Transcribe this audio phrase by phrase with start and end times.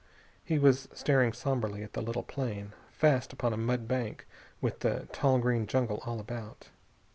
[0.43, 4.25] He was staring somberly at the little plane, fast upon a mud bank,
[4.59, 6.71] with the tall green jungle all about.